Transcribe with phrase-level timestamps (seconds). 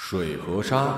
[0.00, 0.96] 水和沙。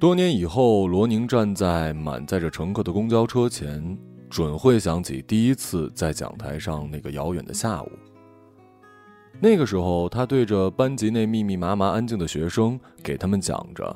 [0.00, 3.96] 多年以后，罗宁站在满载着乘客的公交车前，
[4.30, 7.92] 准会想起第一次在讲台上那个遥远的下午。
[9.40, 13.94] 那个时候，他对着班级内密密麻麻安静的学生，给他们讲着：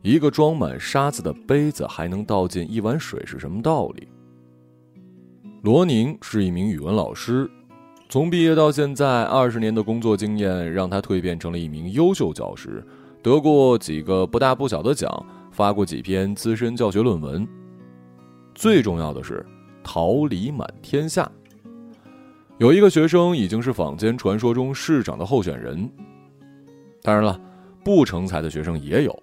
[0.00, 4.08] 一个装满沙子的杯子还能倒进一碗水是什么道理。
[5.64, 7.50] 罗宁是一名语文老师，
[8.10, 12.84] 从毕业到现在二十年的工作经验，让他蜕变成了一名优秀教师，
[13.22, 15.10] 得过几个不大不小的奖，
[15.50, 17.48] 发过几篇资深教学论文。
[18.54, 19.42] 最重要的是，
[19.82, 21.26] 桃李满天下。
[22.58, 25.90] 有一个学生已经是坊间传说中市长的候选人。
[27.00, 27.40] 当然了，
[27.82, 29.22] 不成才的学生也有。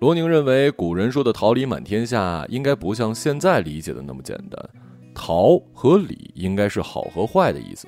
[0.00, 4.70] 罗宁认为，古人说的“桃李满天下”应该不像现在理解的那么简单
[5.14, 7.86] ，“桃”和“李”应该是好和坏的意思。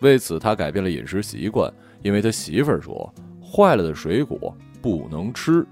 [0.00, 5.66] 为此，他改变了饮食习惯，因为他媳妇儿说：“坏了的水果不能吃。”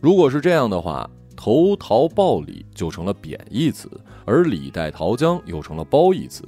[0.00, 3.90] 如果是这样的话，投桃报李就成了贬义词，
[4.24, 6.44] 而李代桃僵又成了褒义词。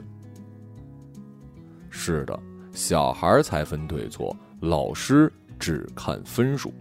[1.90, 2.38] 是的，
[2.72, 6.72] 小孩才分对错，老师只看分数。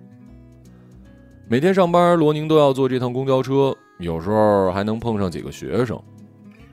[1.48, 6.02] 每天上班，罗宁都要坐这趟公交车，有时候还能碰上几个学生，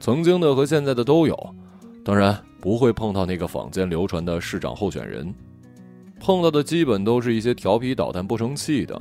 [0.00, 1.54] 曾经的和现在的都有。
[2.04, 5.34] 当然不会碰到那个坊间流传的市长候选人，
[6.20, 9.00] 碰到的基本都是一些调皮捣蛋不成器的，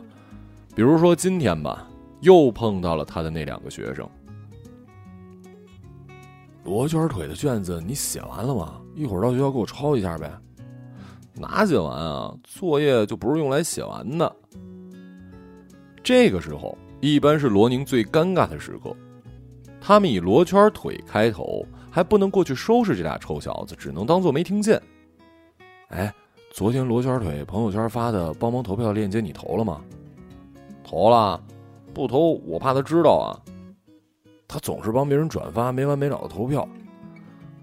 [0.75, 1.87] 比如说今天吧。
[2.21, 4.09] 又碰到了他的那两个学生。
[6.63, 8.79] 罗圈腿的卷子你写完了吗？
[8.95, 10.31] 一会儿到学校给我抄一下呗。
[11.33, 12.33] 哪写完啊？
[12.45, 14.33] 作业就不是用来写完的。
[16.01, 18.95] 这个时候一般是罗宁最尴尬的时刻。
[19.81, 24.81] 他们以罗圈腿开头，还不能过去收拾这俩臭小子，只能当做没听见。
[25.89, 26.13] 哎，
[26.53, 29.81] 昨天罗圈腿朋友圈发的帮忙投票链接你投了吗？
[30.81, 31.43] 投了。
[31.93, 33.35] 不投，我怕他知道啊。
[34.47, 36.65] 他总是帮别人转发，没完没了的投票。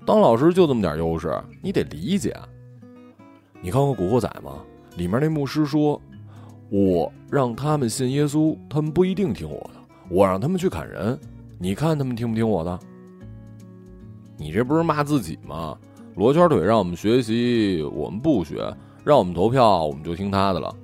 [0.04, 2.36] 当老师就这么点优势，你得理解。
[3.62, 4.62] 你看过《古惑仔》吗？
[4.96, 5.98] 里面那牧师说
[6.70, 11.18] ：“我让他们信耶稣，他们不一定听我的；我让他们去砍人，
[11.58, 12.78] 你看他们听不听我的？”
[14.38, 15.76] 你这不是骂自己吗？
[16.16, 18.72] 罗圈腿让我们学习，我们不学；
[19.04, 20.74] 让我们投票，我们就听他的了。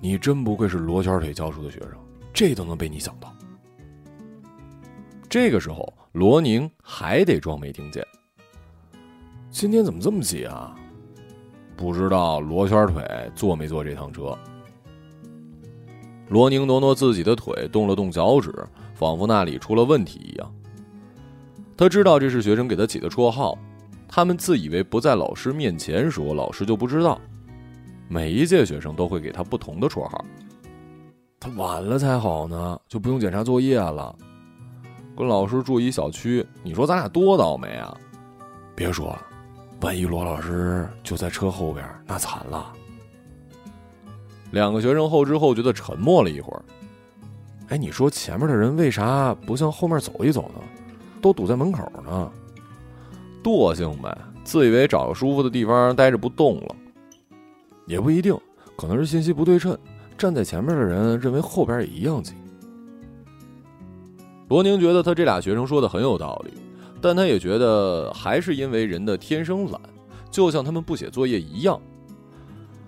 [0.00, 1.92] 你真不愧是罗圈腿教出的学生。
[2.32, 3.32] 这都能被你想到。
[5.28, 8.04] 这个时候，罗宁还得装没听见。
[9.50, 10.76] 今天怎么这么挤啊？
[11.76, 13.02] 不知道罗圈腿
[13.34, 14.36] 坐没坐这趟车。
[16.28, 18.52] 罗宁挪挪自己的腿，动了动脚趾，
[18.94, 20.52] 仿佛那里出了问题一样。
[21.76, 23.56] 他知道这是学生给他起的绰号，
[24.08, 27.20] 他们自以为不在老师面前说，老师就不知道。
[28.08, 30.24] 每一届学生都会给他不同的绰号。
[31.38, 34.14] 他晚了才好呢，就不用检查作业了。
[35.16, 37.96] 跟老师住一小区，你说咱俩多倒霉啊！
[38.74, 39.22] 别说了，
[39.80, 42.72] 万一罗老师就在车后边，那惨了。
[44.56, 46.62] 两个学生后知后觉的沉默了一会儿。
[47.68, 50.60] 哎，你说前面的人为啥不向后面走一走呢？
[51.20, 52.32] 都堵在门口呢。
[53.44, 56.74] 惰性呗，自以为找个舒服的地方待着不动了。
[57.86, 58.34] 也不一定，
[58.78, 59.76] 可能是信息不对称。
[60.16, 62.32] 站在前面的人认为后边也一样挤。
[64.48, 66.54] 罗宁觉得他这俩学生说的很有道理，
[67.02, 69.78] 但他也觉得还是因为人的天生懒，
[70.30, 71.78] 就像他们不写作业一样。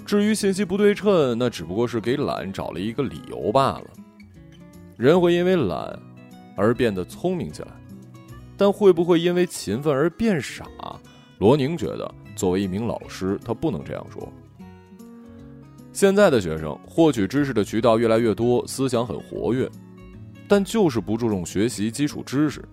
[0.08, 3.84] 至于信息不对称，那只不过是给懒找了一个理由罢了。
[4.96, 6.00] 人会因为懒
[6.56, 7.68] 而变得聪明起来，
[8.56, 10.64] 但会不会因为勤奋而变傻？
[11.40, 14.26] 罗宁觉得，作为一名老师，他不能这样说。
[15.92, 19.70] 现在的学生获取知识的渠道越来越多，思想很活跃，
[20.48, 22.66] 但就是不注重学习基础知识。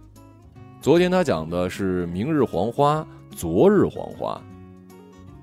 [0.79, 4.41] 昨天他讲的是“明日黄花，昨日黄花”，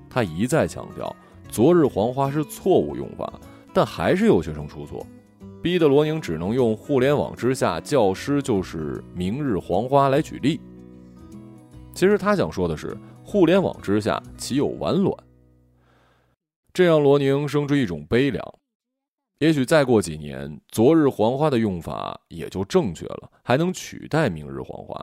[0.09, 1.15] 他一再强调
[1.53, 3.31] “昨日黄花”是错误用法，
[3.71, 5.05] 但还是有学生出错，
[5.61, 10.59] 逼得罗宁只能用“互联网之下，教师就是明日黄花”来举例。
[11.93, 15.15] 其实他想说的是，互联网之下岂有完卵？
[16.73, 18.43] 这让罗宁生出一种悲凉。
[19.37, 24.99] 也许再过几年，“昨日黄花”的用法也就正确了，还能取代“明日黄花”。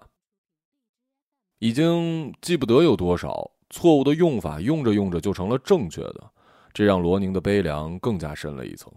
[1.61, 6.33] 已经记不得有多少错误的用法，用着用着就成了正确的，
[6.73, 8.93] 这让罗宁的悲凉更加深了一层。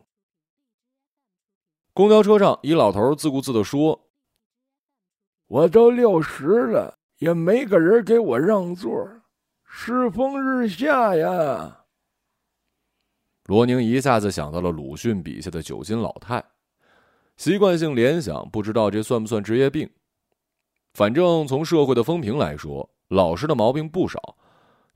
[1.94, 4.10] 公交车上，一老头自顾自地说
[5.48, 8.92] ：“我都六十了，也没个人给我让座，
[9.64, 11.86] 世风日下呀。
[13.46, 16.44] 罗宁一下子想到了鲁迅笔下的九斤老太，
[17.38, 19.90] 习惯性联想，不知道这算不算职业病。
[20.94, 24.38] 反正从社会的风评来说，老师的毛病不少，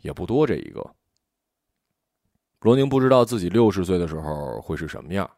[0.01, 0.95] 也不多这一个。
[2.61, 5.29] 罗宁不知道自己六十岁的时候会是什么样，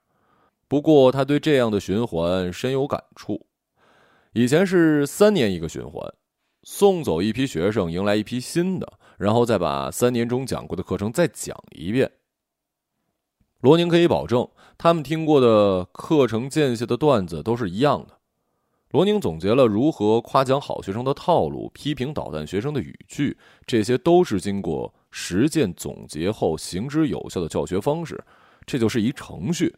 [0.68, 3.46] 不过他对这样的循环深有感触。
[4.34, 6.14] 以前是三年一个循环，
[6.64, 12.10] 送走一批学生，迎来一批新的，然后再把三年中讲过的课程再讲一遍。
[13.60, 18.20] 罗宁可以保证，他们听过的课程间隙的段子都是一样的。
[18.92, 28.24] 罗宁总结了如何夸奖好学生的套路，批评捣蛋学生的语句，这些都是经过实践总结后行之有效的教学方式。
[28.66, 29.76] 这就是一程序。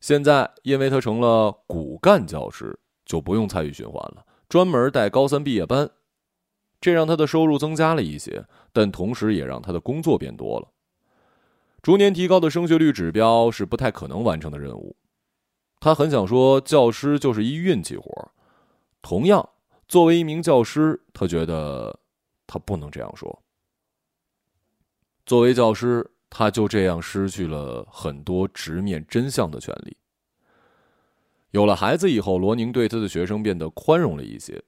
[0.00, 5.88] 现在，因为他成了骨干教师，就不用参与循环了，专门带高三毕业班，
[6.80, 10.68] 这让他的收入增加了一些，但同时也让他的工作变多了。
[11.80, 14.96] 逐年提高的升学率指标是不太可能完成的任务。
[15.80, 18.30] 他很想说，教师就是一运气活
[19.00, 19.48] 同样，
[19.88, 21.98] 作为一名教师，他觉得
[22.46, 23.41] 他不能这样说。
[25.24, 29.96] 作为教师，他就这样失去了很多直面真相的权利。
[31.50, 34.62] 有了孩子以后，罗宁对他的学生变得宽容了一些，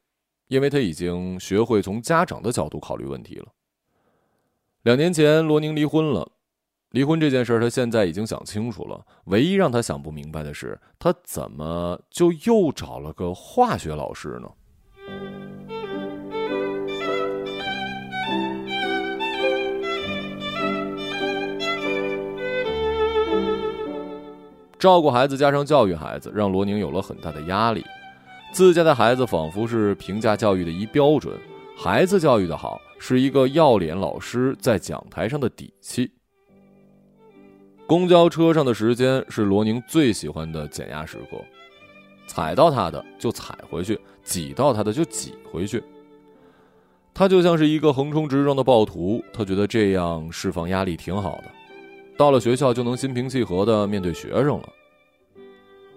[0.49, 3.47] 因为他已经学会从家长的角度考虑问题了。
[4.83, 6.31] 两年前，罗宁离婚了。
[6.91, 9.05] 离婚这件事，他现在已经想清楚了。
[9.25, 15.44] 唯一让他想不明白的是，他怎么就又找了个化学老师呢？
[24.85, 27.83] 照顾孩子加上教育孩子，让罗宁有了很大的压力。
[28.53, 31.35] 自家的孩子仿佛是评价教育的一标准，
[31.75, 36.13] 孩子教育的好，是一个要脸老师在讲台上的底气。
[37.87, 41.39] 公交车上的时间是罗宁最喜欢的减压时刻，
[42.27, 45.83] 踩到他的就踩回去，挤到他的就挤回去。
[47.15, 51.54] 他就像是一个横冲直撞的暴徒，他觉得这样释放压力挺好的。
[52.17, 54.69] 到了学校就能心平气和的面对学生了。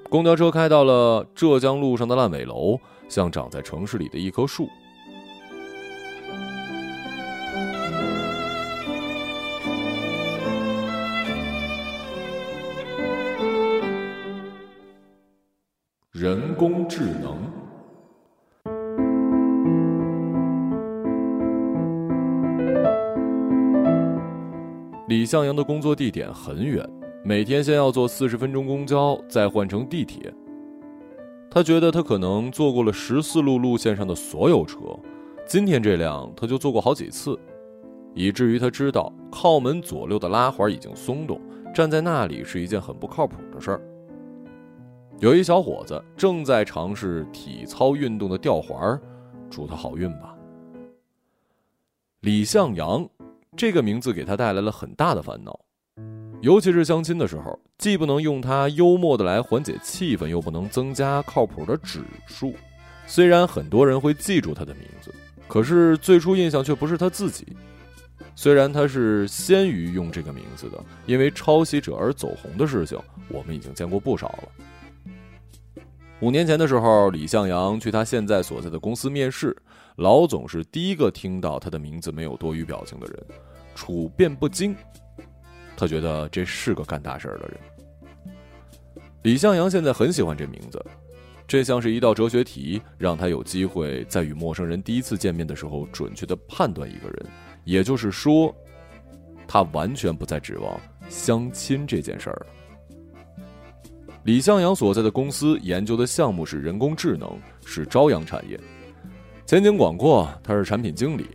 [0.10, 2.80] 公交车开到了浙江路上的烂尾楼，
[3.10, 4.68] 像长在城市里的一棵树。
[25.28, 26.84] 向阳的工作地点很远，
[27.24, 30.34] 每天先要坐四十分钟公交，再换乘地铁。
[31.52, 34.78] 他觉得他可能坐过了十四路路线上的所有车，
[35.46, 37.38] 今天这辆他就坐过好几次，
[38.14, 41.40] 以至于他知道靠门左右的拉环已经松动，
[41.74, 43.82] 站在那里是一件很不靠谱的事儿。
[45.20, 49.00] 有一小伙子正在尝试体操运动的吊环，
[49.50, 50.36] 祝他好运吧。
[52.22, 53.08] 李向阳
[53.58, 55.60] 这个名字给他带来了很大的烦恼，
[56.42, 62.54] 尤其是相亲的时候，既不能用他幽默的来缓解气氛，又不能增加靠谱的指数。
[63.08, 65.12] 虽然很多人会记住他的名字，
[65.48, 67.48] 可是最初印象却不是他自己。
[68.36, 70.78] 虽然他是先于用这个名字的，
[71.08, 75.84] 因为抄袭者而走红的事情，我们已经见过不少了。
[76.20, 79.56] 五年前的时候，李向阳去他现在所在的公司面试，
[79.96, 83.26] 老总是第一个听到他的名字没有多余表情的人，
[83.78, 84.76] 处变不惊。
[85.78, 87.60] 他觉得这是个干大事儿的人。
[89.22, 90.84] 李向阳现在很喜欢这名字，
[91.48, 97.26] 这像是一道哲学题，让他有机会在与陌生人第一次见面的时候准确的判断一个人。
[97.64, 98.54] 也就是说，
[99.48, 100.80] 他完全不再指望
[101.10, 102.48] 相亲这件事儿了。
[104.24, 108.60] 李向阳所在的公司研究的项目是人工智能，是朝阳产业，
[109.46, 110.28] 前景广阔。
[110.44, 111.28] 他是产品经理，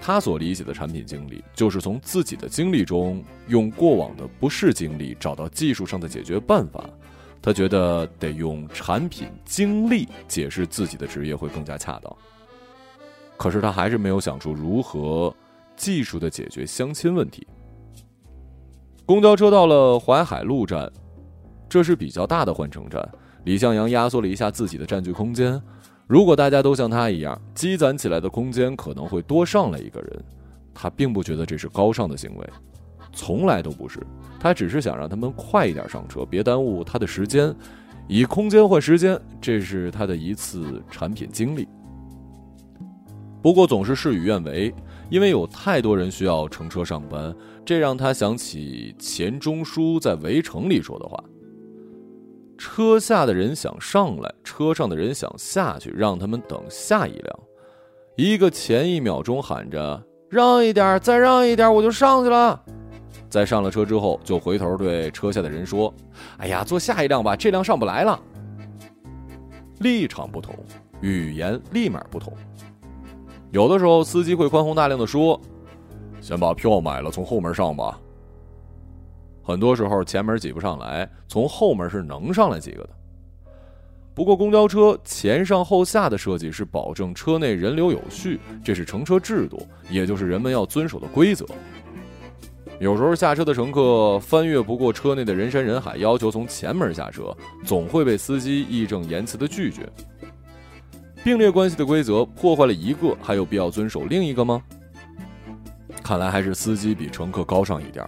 [0.00, 6.88] 他所理解的产品经理，就是从自己的经历中，用过往的不是经历找到技术上的解决办法。
[7.42, 12.16] 他觉得得用产品经历解释自己的职业会更加恰当。
[13.36, 15.34] 可是他还是没有想出如何
[15.76, 17.46] 技术的解决相亲问题。
[19.04, 20.90] 公交车到了淮海路站。
[21.68, 23.06] 这是比较大的换乘站，
[23.42, 25.60] 李向阳压缩了一下自己的占据空间。
[26.06, 30.24] 如果大家都像他一样，积攒起来的空间可能会多上来一个人。
[30.72, 32.48] 他并不觉得这是高尚的行为，
[33.12, 33.98] 从来都不是。
[34.38, 37.52] 他只是想让他们快一点上车，别耽误他的时间，
[38.06, 41.66] 以空间换时间，这是他的一次产品经历。
[43.42, 44.72] 不过总是事与愿违，
[45.10, 47.34] 因为有太多人需要乘车上班，
[47.64, 51.20] 这让他想起钱钟书在《围城》里说的话
[52.56, 57.38] ：“车下的人想上来，车上的人想下去，让他们等下一辆。
[58.16, 62.60] 一个前一秒钟喊着让一点，再让一点，我就上去了。
[63.28, 65.92] 在上了车之后，就回头对车下的人说
[66.38, 68.18] ：‘哎呀，坐下一辆吧，这辆上不来了。’
[69.80, 70.54] 立场不同，
[71.00, 72.32] 语言立马不同。”
[73.52, 75.38] 有的时候，司机会宽宏大量的说
[76.20, 78.00] ：“先把票买了，从后门上吧。”
[79.46, 82.88] 很多时候，前门挤不上来，从后门是能上来几个的。
[84.12, 91.46] 不过，公交车前上后下的设计是保证车内人流有序，这是乘车制度，也就是人们要遵守的规则。
[92.80, 97.32] 有时候，下车的乘客翻越不过车内的人山人海，要求从前门下车，
[97.64, 99.88] 总会被司机义正言辞的拒绝。
[101.22, 104.60] 并列关系的规则破坏了一个，还有必要遵守另一个吗？
[106.02, 108.04] 看来还是司机比乘客高尚一点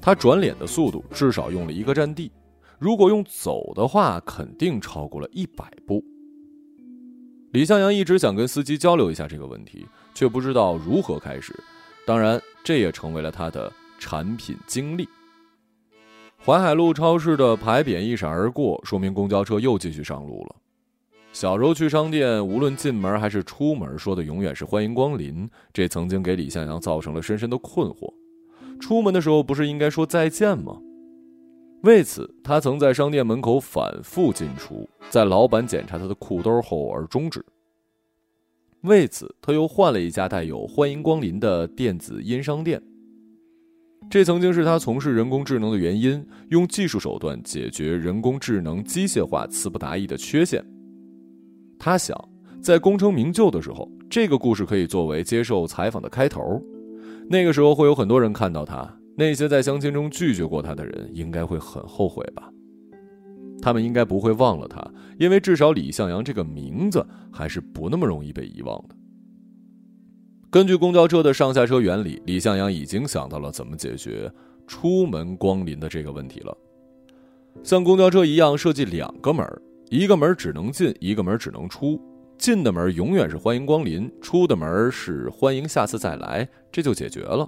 [0.00, 2.32] 他转脸的速度至少用了一个站地，
[2.78, 6.02] 如果用走的话，肯定超过了一百步。
[7.52, 11.54] 李向阳一直想跟司机交流一下这个问题，却不知道如何开始。
[12.06, 15.08] 当然，这也成为了他的产品经历。
[16.42, 20.56] 淮海路超市的牌匾一闪而过，说明公交车又继续上路了。
[21.32, 25.48] 小时候去商店，无论进门还是出门，说的永远是“欢迎光临”。
[25.74, 28.12] 这曾经给李向阳造成了深深的困惑。
[28.80, 30.80] 出门的时候不是应该说再见吗？
[31.82, 37.44] 为此，他曾在商店门口反复进出，在老板检查他的裤兜后而终止。
[38.82, 42.82] 为此，他又换了一家带有“欢迎光临”的电子音商店。
[44.10, 50.64] 这曾经是他从事人工智能的原因，用技术手段解决人工智能机械化词不达意的缺陷。
[51.78, 52.16] 他想，
[52.60, 56.62] 在功成名就的时候，这个故事可以作为接受采访的开头。
[57.32, 62.50] 那个时候会有很多人看到他，那些在相亲中拒绝过他的人，应该会很后悔吧？
[63.62, 64.84] 他们应该不会忘了他，
[65.16, 68.96] 因为至少李向阳这个名字还是不那么容易被遗忘的。
[70.50, 74.28] 根据公交车的上下车原理，李向阳已经想到了怎么解决
[74.66, 76.56] 出门光临的这个问题了。
[77.62, 79.46] 像公交车一样设计两个门。
[79.88, 82.00] 一个门只能进，一个门只能出。
[82.40, 87.46] 进的门永远是欢迎光临，出的门是欢迎下次再来，这就解决了。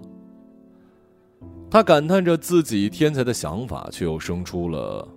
[1.71, 5.09] 他感叹着自己天才的想法，却又生出了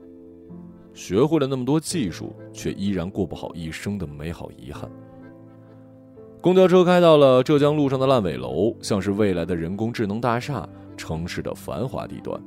[0.94, 4.90] 学会了那么多技术，却依然过不好一生的美好遗憾。
[6.40, 10.66] 公交车开到了浙江路上的烂尾楼，像是未来的人工智能大厦，
[10.96, 12.42] 城市的繁华地段。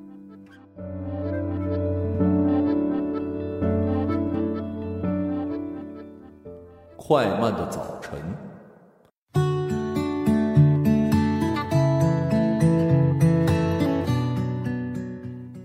[7.09, 8.21] 快慢的早晨，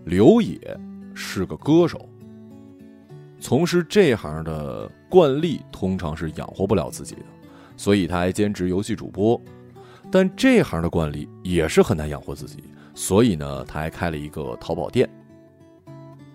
[0.05, 0.57] 刘野
[1.13, 2.07] 是个歌手。
[3.41, 7.23] 从事这行的惯例通常是养活不了自己的，
[7.75, 9.37] 所以他还兼职游戏主播。
[10.09, 12.63] 但这行的惯例也是很难养活自己，
[12.95, 15.09] 所以呢，他还开了一个淘宝店。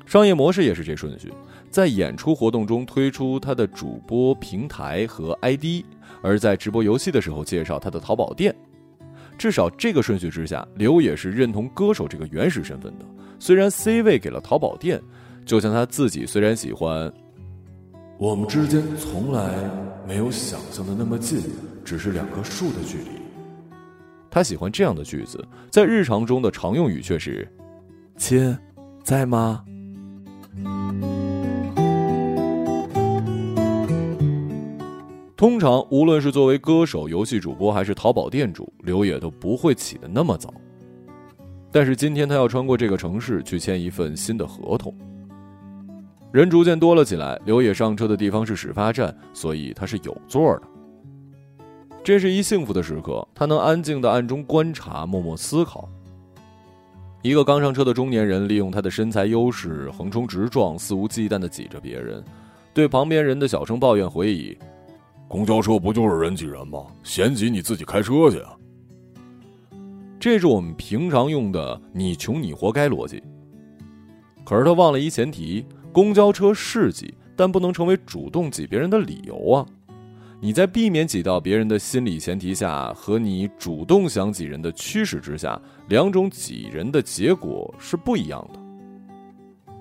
[0.04, 1.32] 商业模式也是这顺序。
[1.70, 5.84] 在演出活动中推出他的主播平台和 ID，
[6.22, 8.54] 而在直播游戏的时候介绍他的淘宝店。
[9.36, 13.04] 至少这个顺序之下，刘也是认同歌手这个原始身份的。
[13.38, 15.00] 虽然 C 位给了淘宝店，
[15.46, 17.12] 就像他自己虽然喜欢，
[18.18, 19.54] 我们之间从来
[20.08, 21.40] 没有想象的那么近，
[21.84, 23.10] 只是两棵树的距离。
[24.28, 27.48] 他喜欢这样的句子，在日常中的常用语却是
[28.18, 28.58] ：“亲，
[29.04, 29.64] 在吗？”
[35.38, 40.52] 通常，无论是作为歌手、游戏主播，还是淘宝店主，刘野都不会起得那么早。
[41.70, 44.92] 但是今天他要穿过这个城市去签一份新的合同。
[46.32, 50.62] 人逐渐多了起来，刘野上车的地方是始发站，所以他是有座的。
[52.02, 55.88] 这是一幸福的时刻，他能安静的暗中观察，默默思考。
[57.22, 62.24] 一个刚上车的中年人，利用他的身材优势横冲直撞，肆无忌惮的挤着别人，
[62.74, 64.58] 对旁边人的小声抱怨回忆。
[65.28, 66.86] 公交车不就是人挤人吗？
[67.02, 68.56] 嫌挤你自己开车去啊！
[70.18, 73.22] 这是我们平常用的“你穷你活该”逻辑。
[74.42, 79.66] 可是他忘了一前提：公交车是挤，但不能成为主动挤别人的理由啊！
[80.40, 88.60] 你在避免挤到别人的心理前提下，和你主动想挤人的驱使之下，两种挤人的结果是不一样的。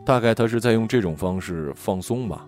[0.06, 2.46] 大概他是在用这种方式放松吧。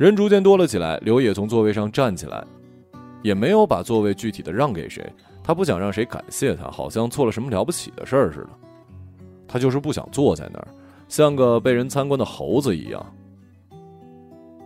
[0.00, 2.42] 人逐渐多了起来，刘野从座位上站起来，
[3.22, 5.06] 也没有把座位具体的让给谁，
[5.44, 8.48] 他不想让谁感谢他，好像做了什么了不起的事儿似的。
[9.46, 10.68] 他就是不想坐在那儿，
[11.06, 13.14] 像个被人参观的猴子一样。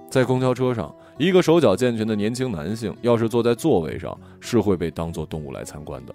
[0.09, 6.15] 在公交车上，一个手脚健全的年轻男性，要是坐在座位上，是会被当作动物来参观的。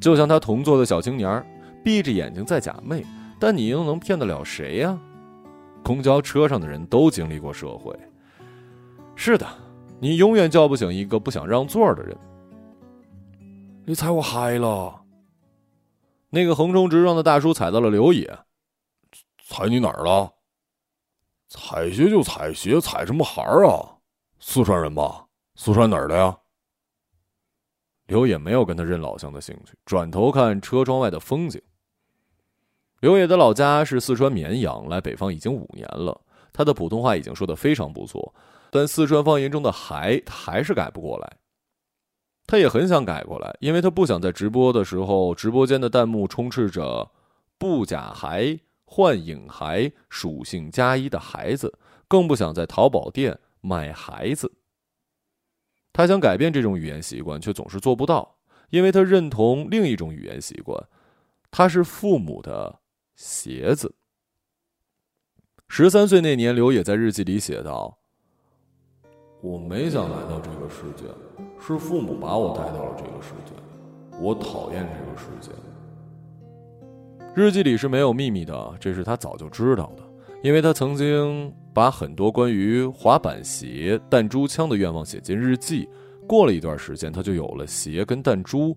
[0.00, 1.40] 就像他同座的小青年
[1.84, 3.04] 闭着眼睛在假寐，
[3.38, 4.98] 但你又能骗得了谁呀？
[5.86, 7.96] 公交车上的人都经历过社会。
[9.14, 9.46] 是的，
[10.00, 12.18] 你永远叫不醒一个不想让座的人。
[13.84, 15.00] 你踩我嗨了！
[16.28, 18.36] 那个横冲直撞的大叔踩到了刘野。
[19.46, 20.28] 踩你哪儿了？
[21.48, 23.96] 踩鞋就踩鞋，踩什么孩儿啊？
[24.40, 25.24] 四川人吧？
[25.54, 26.36] 四川哪儿的呀？
[28.08, 31.62] 刘野没有跟他认老乡的兴趣，转头看车窗外的风景。
[33.00, 36.18] 刘野的老家是四川绵阳，来北方已经五年了。
[36.52, 38.34] 他的普通话已经说的非常不错，
[38.70, 41.36] 但四川方言中的“还”他还是改不过来。
[42.46, 47.10] 他也很想改过来，因为他不想在直播的时候，直播间的弹幕充斥着
[47.58, 54.50] “不假孩”“幻影孩”“属性加一”的孩子，更不想在淘宝店买孩子。
[55.92, 58.36] 他想改变这种语言习惯，却总是做不到，
[58.70, 60.82] 因为他认同另一种语言习惯，
[61.50, 62.80] 他是父母的。
[63.16, 63.92] 鞋子。
[65.66, 67.98] 十三岁那年，刘也在日记里写道
[69.42, 71.04] ：“我没想来到这个世界，
[71.58, 73.52] 是父母把我带到了这个世界。
[74.20, 75.50] 我讨厌这个世界。”
[77.34, 80.02] 日记里是没有秘密的，这是他早就知道的，
[80.42, 85.88] 因为他曾经把很多关于滑板鞋、弹珠枪的愿望写进日记。
[86.28, 88.76] 过了一段时间，他就有了鞋跟弹珠。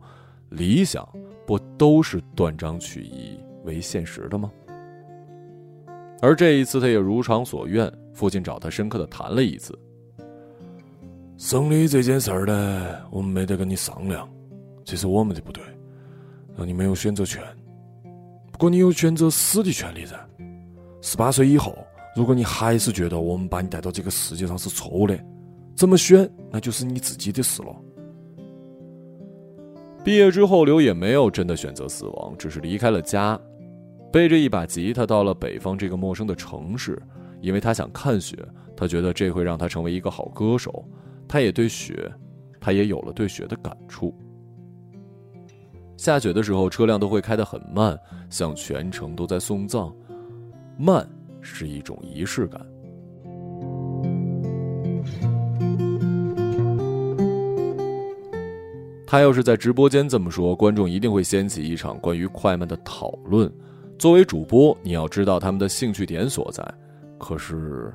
[0.49, 1.07] 理想
[1.45, 3.39] 不都是断章取义？
[3.75, 4.51] 为现实的吗？
[6.21, 9.77] 而这一次，他也如偿所愿，父亲找他深刻的谈了一次。
[11.37, 14.29] 生理这件事儿呢，我们没得跟你商量，
[14.83, 15.63] 这是我们的不对，
[16.57, 17.41] 让你没有选择权。
[18.51, 20.19] 不过你有选择死的权利噻。
[21.01, 21.77] 十八岁以后，
[22.13, 25.17] 如果你还是觉得我们把你带到这个世界上是错误的，
[25.73, 27.73] 怎么选那就是你自己的事了。
[30.03, 33.39] 毕业之后，刘也没有真的选择死亡，只是离开了家。
[34.11, 36.99] 背着一把吉他到了北方这个陌生的城市，
[37.41, 38.37] 因为他想看雪，
[38.75, 40.83] 他觉得这会让他成为一个好歌手。
[41.27, 42.11] 他也对雪，
[42.59, 44.13] 他也有了对雪的感触。
[45.95, 49.93] 下雪的时候，车辆都会开得很慢，像全程都在送葬。
[50.77, 51.07] 慢
[51.41, 52.65] 是一种仪式感。
[59.05, 63.51] 他要是在直播间这么说，观众一定会掀起一场关于快慢的讨论。
[63.99, 66.63] 作为主播，你要知道他们的兴趣点所在，
[67.17, 67.93] 可是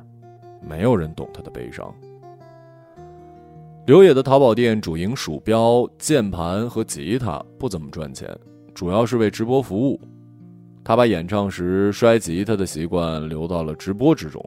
[0.61, 1.91] 没有人懂他的悲伤。
[3.87, 8.29] 刘野的淘宝店主营鼠标、键盘和吉他，不怎么赚钱，
[8.75, 9.99] 主要是为直播服务。
[10.85, 14.45] 他把演唱时摔吉他的习惯留到了直播之中，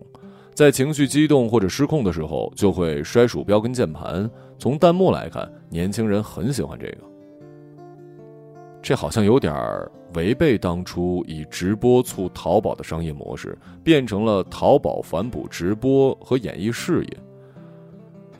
[0.54, 4.30] 在情绪激动或者失控的时候，就会摔鼠标跟键盘。
[4.60, 6.98] 从弹幕来看，年轻人很喜欢这个。
[8.82, 9.54] 这好像有点
[10.14, 17.18] 违背当初以直播促淘宝的商业模式，变成了淘宝反哺直播和演艺事业。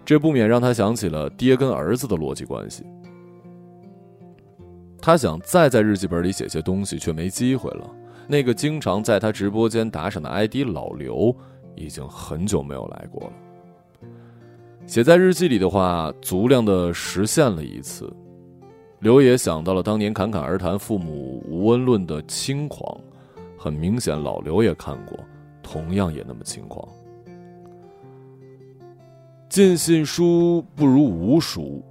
[0.06, 2.86] 这不免让他想起了爹跟儿子的逻辑关系。
[5.02, 7.90] 他想再在日记本里写些东西，却没机会了。
[8.28, 11.36] 那个经常在他直播间打赏的 ID 老刘，
[11.76, 14.10] 已经很久没有来过了。
[14.86, 18.10] 写在日记里的话，足量的实现了一次。
[19.00, 23.00] 刘野想到了当年侃侃而谈父母无恩论的轻狂，
[23.56, 25.20] 很明显，老刘也看过，
[25.62, 26.88] 同样也那么轻狂。
[29.50, 31.84] 尽信书不如无书，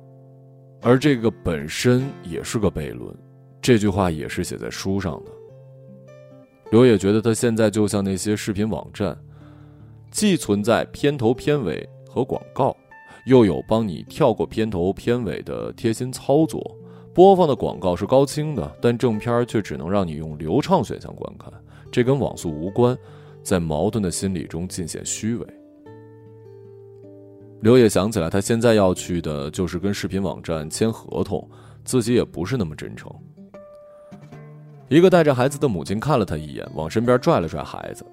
[0.83, 3.15] 而这个本身也是个悖论。
[3.63, 5.31] 这句话也是写在书上的。
[6.73, 9.17] 刘野觉得他现在就像那些视频网站，
[10.11, 12.77] 既存在片头片尾和广告，
[13.27, 16.76] 又有帮你跳过片头片尾的贴心操作。
[17.17, 21.51] 播放的广告是高清的，但正片却只能让你用流畅选项观看，
[21.91, 22.95] 这跟网速无关，
[23.43, 25.47] 在矛盾的心理中尽显虚伪。
[27.63, 31.49] 刘野想起来，他现在要去的就是跟视频网站签合同，
[31.87, 33.11] 自己也不是那么真诚。
[34.91, 38.05] 一个带着孩子的母亲看了他一眼，往身边拽了拽孩子，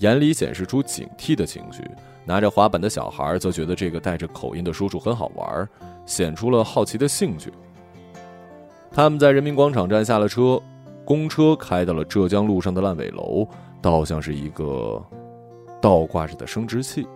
[0.00, 1.88] 眼里显示出警惕的情绪。
[2.24, 5.68] 拿着滑板的小孩则觉得这个带着口音的叔叔很好玩，
[6.04, 7.52] 显出了好奇的兴趣。
[8.98, 10.60] 他们在人民广场站下了车，
[11.04, 13.46] 公车开到了浙江路上的烂尾楼，
[13.80, 15.00] 倒像是一个
[15.80, 17.06] 倒挂着的生殖器。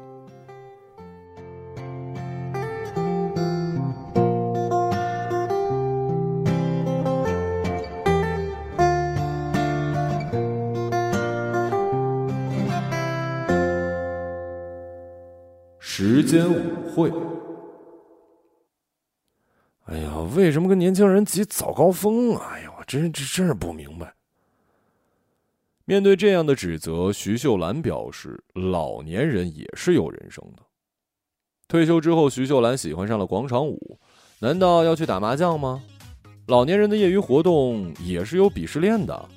[15.80, 16.60] 时间舞
[16.94, 17.12] 会。
[19.86, 22.50] 哎呀，为什么跟年轻人挤早高峰啊？
[22.52, 24.14] 哎呀，我真真真是不明白。
[25.84, 30.62] 面对这样的指责，徐秀兰表示：“老年人也是有人生的。”
[31.66, 33.98] 退休之后，徐秀兰喜欢上了广场舞，
[34.38, 35.82] 难道要去打麻将吗？
[36.46, 39.28] 老年人的业余活动也是有鄙视链的。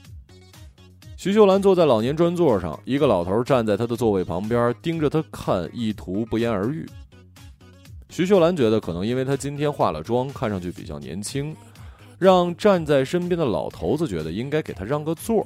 [1.17, 6.85] 徐秀兰坐在老年专座上，一个老头站在她的座位旁边，盯着她看，意图不言而喻。
[8.09, 11.55] 徐秀兰觉得，可能因为她今天化了妆，看上去比较年轻，
[12.17, 15.45] 让站在身边的老头子觉得应该给她让个座。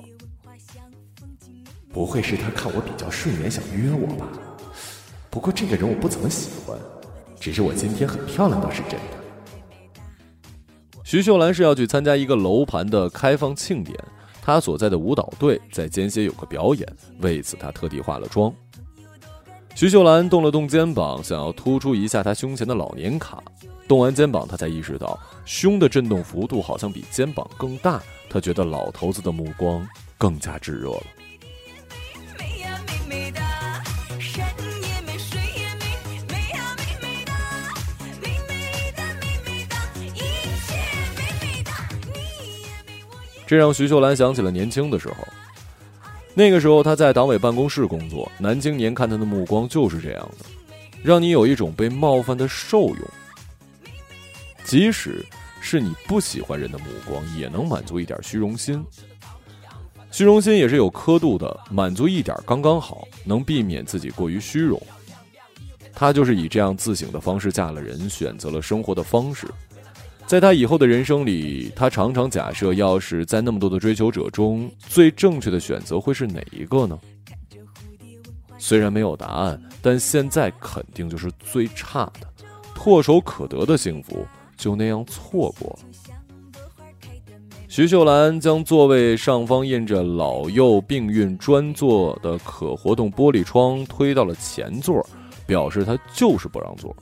[1.92, 4.28] 不会是他看我比较顺眼，想约我吧？
[5.32, 6.78] 不过这个人我不怎么喜欢，
[7.40, 9.92] 只是我今天很漂亮倒是真的。
[11.04, 13.98] 徐秀兰是要去参加一个楼盘的开放庆典。
[14.40, 16.88] 她所在的舞蹈队在间歇有个表演，
[17.22, 18.54] 为此她特地化了妆。
[19.80, 23.42] 徐秀兰动了动肩膀，想要突出一下她胸前的老年卡。
[23.88, 28.04] 动完肩膀，她才意识到胸的震动幅度好像比肩膀更大。
[28.30, 29.88] 她觉得老头子的目光
[30.18, 31.04] 更加炙热了。
[43.48, 45.16] 这让徐秀兰想起了年轻的时候。
[46.34, 50.46] 那个时候，他在党委办公室工作，男青年看他的目光就是这样的，
[51.04, 52.98] 让你有一种被冒犯的受用。
[54.64, 55.26] 即使
[55.60, 58.84] 是你不喜欢人的目光，也能满足一点虚荣心。
[60.12, 64.82] 虚荣心也是有刻度的，满足一点刚刚好，能避免自己过于虚荣。
[65.94, 69.48] 她就是以这样自省的方式嫁了人，选择了生活的方式。
[70.30, 77.00] 在他以后的人生里，他常常假设，要是在那么多的追求者中，最正确的选择会是哪一个呢？
[78.60, 82.28] 虽然没有答案，但现在肯定就是最差的，
[82.76, 84.24] 唾手可得的幸福
[84.56, 85.80] 就那样错过了。
[87.68, 95.04] 徐秀兰将座位上方印着“老幼病孕专座”的可活动玻璃窗推到了前座，
[95.48, 96.96] 表示她就是不让座。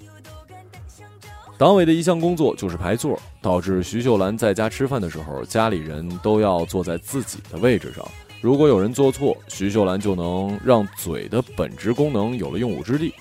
[1.58, 8.08] 党委的一项工作就是排座，导致徐秀兰在家吃饭的时候，家里人都要坐在自己的位置上。
[8.42, 13.12] 如果有人坐错，徐秀兰就能让嘴的本职功能有了用武之地。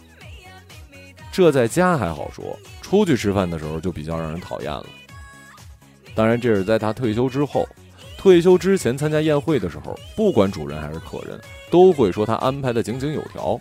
[1.33, 2.45] 这在家还好说，
[2.83, 4.85] 出去吃饭的时候就比较让人讨厌了。
[6.15, 7.67] 当然，这是在他退休之后。
[8.19, 13.61] 退休之前参加宴会的时候，不管主人还是客人，都会说他安排的井井有条。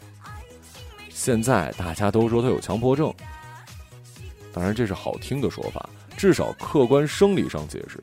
[1.09, 3.13] 现在大家都说他有强迫症。
[4.55, 8.01] 当然，这是好听的说法，至少客观生理上解释，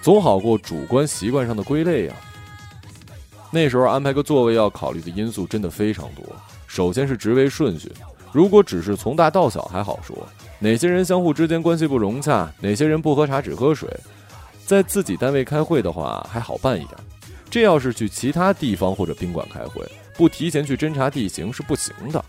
[0.00, 2.14] 总好过主观习惯上的归类呀。
[3.50, 6.24] 那时候安排个座位要考虑的因素真的非常多。
[6.68, 7.90] 首先是职位顺序，
[8.30, 10.16] 如果只是从大到小还好说，
[10.60, 13.88] 哪些人相互之间关系不融洽，哪些人不喝茶只喝水，
[14.64, 16.96] 在自己单位开会的话还好办一点。
[17.50, 19.84] 这要是去其他地方或者宾馆开会，
[20.16, 22.24] 不提前去侦查地形是不行的。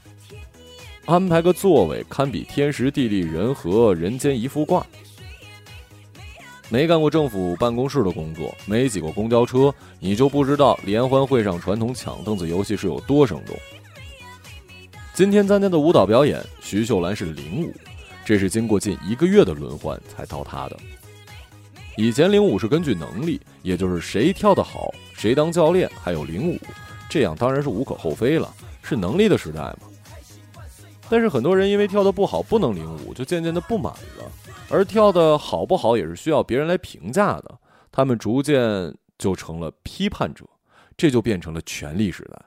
[1.08, 4.86] 安排个座位，堪比天时地利人和，人间一幅画。
[6.68, 13.56] 没干过政府办公室的工作，没挤过公交车，你就不知道联欢会上传统抢凳子游戏是有多生动。
[15.14, 17.74] 今天参加的舞蹈表演，徐秀兰是领舞，
[18.26, 20.78] 这是经过近一个月的轮换才到她的。
[21.96, 26.60] 以前领舞是根据能力，也就是谁跳得好，谁当教练，还有领舞，
[27.10, 29.78] 这样当然是无可厚非了，是能力的时代嘛。
[31.10, 34.32] 但是很多人因为跳的不好不能领舞，就渐渐的不满了。
[34.70, 37.58] 而跳的好不好也是需要别人来评价的，
[37.92, 40.46] 他们逐渐就成了批判者，
[40.98, 42.46] 这就变成了权力时代。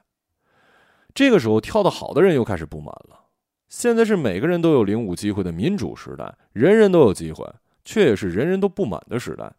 [1.13, 3.19] 这个时候跳得好的人又开始不满了。
[3.67, 7.45] 现在是每个人都有领舞机会的民主时代，人人都有机会，
[7.83, 9.51] 却也是人人都不满的时代。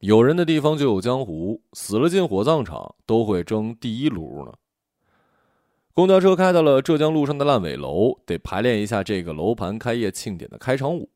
[0.00, 4.52] 有人的地方就有江湖，死了进火葬场都会争第一炉呢。
[5.94, 11.08] 公交车开到了浙江路上的烂尾楼，得排练一下这个楼盘开业庆典的开场舞。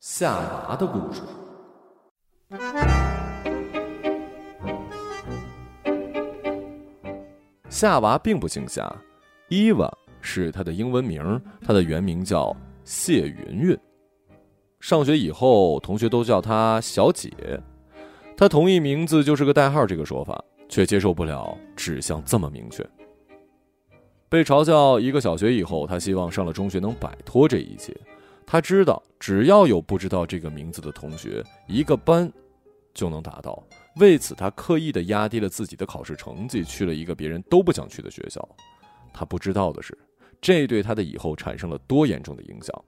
[0.00, 1.22] 夏娃的故事。
[7.68, 8.92] 夏娃并不姓夏，
[9.48, 9.88] 伊娃
[10.20, 12.52] 是她的英文名，她的原名叫
[12.82, 13.78] 谢云云。
[14.80, 17.30] 上学以后，同学都叫她小姐。
[18.36, 22.82] 她同意名字就是个代号这个说法，却接受不了指向这么明确。
[24.30, 27.94] 被嘲笑一个小学以后，他希望上了中学能摆脱这一切。
[28.46, 32.32] 他知道，只要有不知道这个名字的同学，一个班
[32.94, 33.62] 就能达到。
[33.96, 38.48] 为此，他刻意的压低了自己的考试成绩，去了一个别人都不想去的学校。
[39.12, 39.96] 他不知道的是，
[40.40, 42.84] 这对他的以后产生了多严重的影响。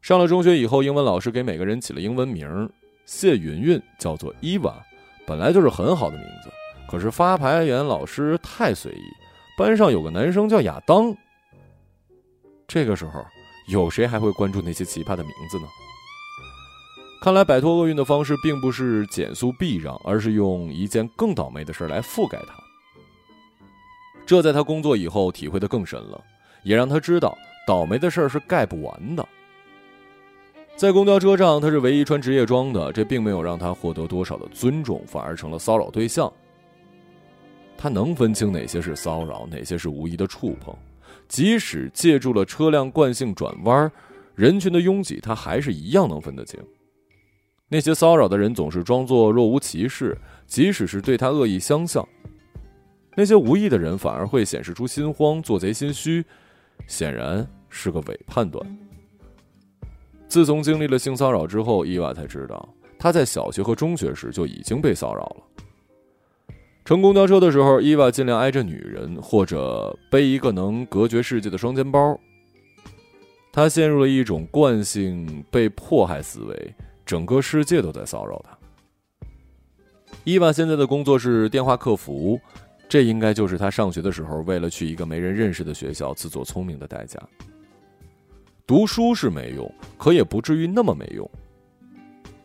[0.00, 2.68] 上了中学以后，英文老师给每个人起了英文名，
[3.06, 4.84] 谢云云叫做伊娃，
[5.26, 6.50] 本来就是很好的名字。
[6.88, 9.04] 可是发牌员老师太随意，
[9.56, 11.14] 班上有个男生叫亚当。
[12.68, 13.24] 这个时候，
[13.68, 15.66] 有谁还会关注那些奇葩的名字呢？
[17.22, 22.54] 看来摆脱厄运的方式并不是减速避让，而是用一件更倒霉的事来覆盖它。
[24.26, 26.20] 这在他工作以后体会的更深了，
[26.62, 29.26] 也让他知道倒霉的事是盖不完的。
[30.74, 36.32] 在公交车上，他是唯一穿职业装的，这并没有让他获得多少的尊重，反而成了骚扰对象。
[37.76, 40.74] 他能分清哪些是骚扰，哪些是无意的触碰，
[41.28, 43.90] 即使借助了车辆惯性转弯，
[44.34, 46.58] 人群的拥挤，他还是一样能分得清。
[47.68, 52.04] 那些骚扰的人总是装作若无其事，即使是对他恶意相向；
[53.16, 56.24] 那些无意的人反而会显示出心慌、做贼心虚，
[56.88, 58.78] 显然是个伪判断。
[60.32, 62.66] 自从经历了性骚扰之后，伊娃才知道，
[62.98, 65.36] 他在小学和中学时就已经被骚扰了。
[66.86, 72.18] 乘公交车的时候，伊娃尽量挨着女人，或者背一个能隔绝世界的双肩包。
[73.52, 76.74] 他陷入了一种惯性被迫害思维。
[77.04, 78.56] 整个世界都在骚扰他。
[80.24, 82.40] 伊娃现在的工作是电话客服，
[82.88, 87.20] 这应该就是他上学的时候为了去一个没人认识的学校自作聪明的代价。
[88.66, 91.28] 读书是没用，可也不至于那么没用。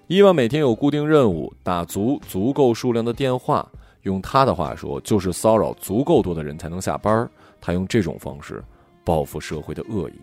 [0.07, 3.69] 伊娃每天有固定任务，打足足够数量的电话，
[4.03, 7.29] 用他的话说，就是骚扰足够多的人才能下班。
[7.59, 8.63] 他用这种方式
[9.03, 10.13] 报复社会的恶意。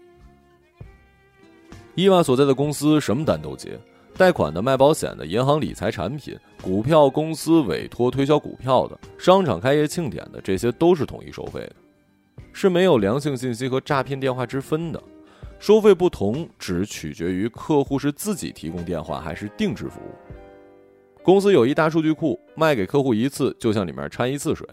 [1.95, 3.79] 伊娃所在的公司什么单都接。
[4.17, 11.75] 贷款的、卖保险的、银行理财产品、股票公司委托推销股票的、商场开业庆典的，这些都是统一收费的，
[12.53, 15.03] 是没有良性信息和诈骗电话之分的。
[15.65, 20.13] 收费不同，只取决于客户是自己提供电话还是定制服务。
[21.23, 24.69] 公司有一大数据库，卖给客户一次，就像里面掺一次水。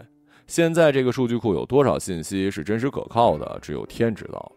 [0.46, 4.52] 现在这个数据库有多少信息是真实可靠的，只有天知道了。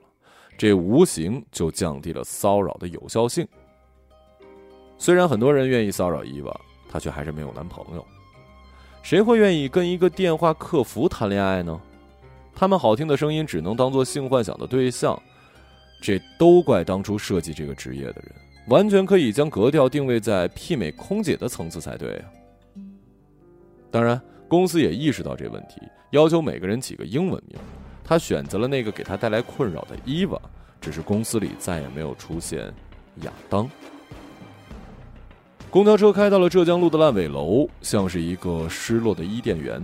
[0.58, 3.48] 这无形就降低了骚扰的有效性。
[4.98, 6.54] 虽然很多人愿意骚扰伊娃，
[6.91, 8.06] 她却还是没有男朋友。
[9.04, 11.80] 谁会愿意跟一个电话客服谈恋爱呢？
[12.54, 15.17] 他们好听的声音只能当做性幻想的对象，
[16.05, 18.31] 这都怪当初设计这个职业的人，
[18.67, 22.25] 完全可以将格调定位在媲美空姐的层次才对啊。
[23.89, 27.57] 当然，公司也意识到这问题，要求每个人起个英文名。
[28.03, 30.39] 他选择了那个给他带来困扰的伊娃，
[30.79, 32.71] 只是公司里再也没有出现
[33.23, 33.67] 亚当。
[35.71, 39.81] 公交车开到了浙江路的烂尾楼，像是一个失落的伊甸园。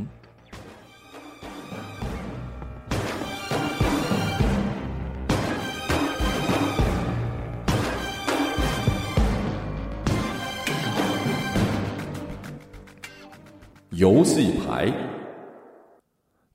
[14.02, 14.92] 游戏牌，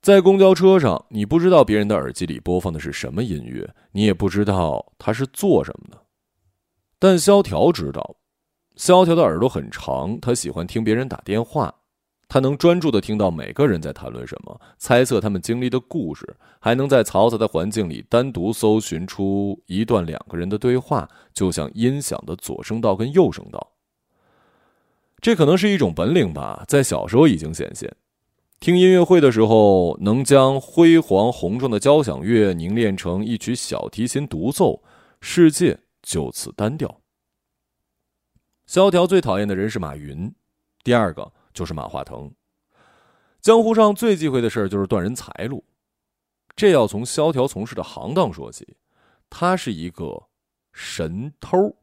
[0.03, 6.03] 在公交车上，你不知道别人的耳机里播放的是什么音乐，你也不知道他是做什么的，
[6.99, 8.17] 但萧条知道。
[8.75, 11.73] 萧条的耳朵很长，他喜欢听别人打电话，
[12.27, 23.75] 他能专注的听到每个人在谈论什么，猜测他们经历的故事，还能在嘈杂的环境里单独搜寻出一段两个人的对话，就像音响的左声道跟右声道。
[25.21, 27.95] 这可能是一种本领吧，在小时候已经显现。
[28.61, 34.83] 听音乐会的时候，能将辉煌宏壮的交响乐凝练成一曲小提琴独奏，
[35.21, 37.01] 世界就此单调。
[38.67, 40.35] 萧条最讨厌的人是马云，
[40.83, 42.33] 第二个就是马化腾。
[43.41, 45.65] 江湖上最忌讳的事儿就是断人财路，
[46.57, 48.77] 这要从萧条从事的行当说起。
[49.29, 50.29] 他是一个
[50.73, 51.77] 神偷。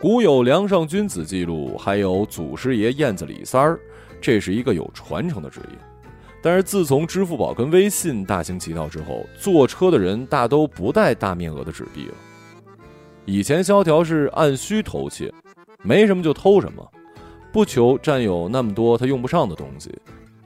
[0.00, 3.78] 古有梁上君子记录，还有祖师爷燕子李三儿，
[4.22, 5.78] 这是一个有传承的职业。
[6.40, 12.14] 但是自从支付宝跟微信大行其道之后，坐车的人大都不带大面额的纸币了。
[13.26, 15.30] 以前萧条是按需偷窃，
[15.82, 16.90] 没什么就偷什么，
[17.52, 19.94] 不求占有那么多他用不上的东西，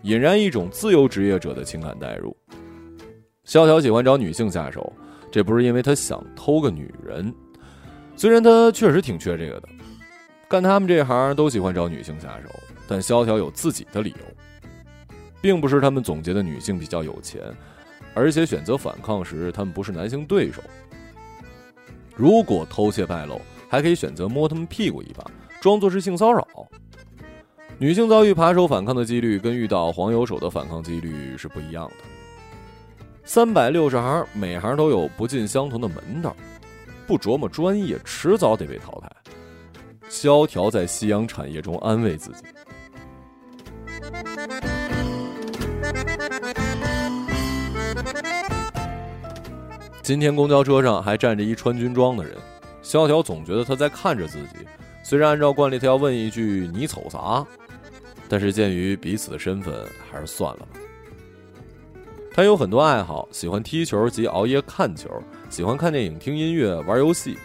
[0.07, 2.35] 引燃一种自由职业者的情感代入。
[3.42, 4.92] 萧条喜欢找女性下手，
[5.33, 7.35] 这不是因为他想偷个女人，
[8.14, 9.69] 虽然他确实挺缺这个的。
[10.49, 12.49] 干他们这行都喜欢找女性下手，
[12.87, 17.42] 但萧条有自己的理由，并不是他们总结的女性比较有钱，
[18.14, 20.62] 而且选择反抗时他们不是男性对手。
[22.14, 25.29] 如果偷窃败露，还可以选择摸他们屁股一把，
[25.61, 26.47] 装作是性骚扰。
[27.79, 32.05] 女性遭遇扒手反抗的几率跟遇到黄油手的反抗几率是不一样的。
[33.23, 36.35] 三百六十行，每行都有不尽相同的门道，
[37.07, 39.11] 不琢磨专业，迟早得被淘汰。
[40.09, 42.45] 萧条在夕阳产业中安慰自己。
[50.03, 52.35] 今天公交车上还站着一穿军装的人，
[52.81, 54.67] 萧条总觉得他在看着自己。
[55.03, 57.45] 虽然按照惯例他要问一句“你瞅啥”，
[58.29, 60.79] 但是鉴于彼此的身份，还是算了吧。
[62.33, 65.09] 他有很多爱好，喜欢踢球及熬夜看球，
[65.49, 67.39] 喜欢看电影、听音乐、玩游戏。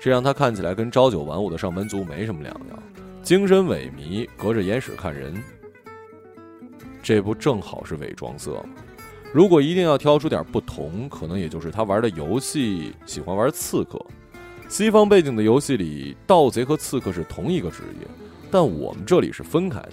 [0.00, 2.82] 这让他看起来跟朝九晚五的上班族没什么两样，
[3.22, 5.34] 精神萎靡，隔着眼屎看人。
[7.02, 8.70] 这不正好是伪装色吗？
[9.32, 14.00] 如果一定要挑出点不同，可能也就是他玩的游戏喜欢玩刺客。
[14.68, 18.06] 西方背景的游戏里，盗贼和刺客是同一个职业，
[18.50, 19.92] 但我们这里是分开的。